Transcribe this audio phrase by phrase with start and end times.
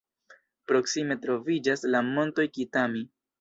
[0.71, 3.05] Proksime troviĝas la Montoj Kitami.